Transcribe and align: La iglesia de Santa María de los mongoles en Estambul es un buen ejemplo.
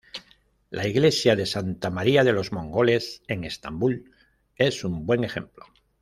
La 0.71 0.87
iglesia 0.87 1.35
de 1.35 1.45
Santa 1.45 1.91
María 1.91 2.23
de 2.23 2.33
los 2.33 2.51
mongoles 2.51 3.21
en 3.27 3.43
Estambul 3.43 4.11
es 4.55 4.83
un 4.83 5.05
buen 5.05 5.23
ejemplo. 5.23 5.67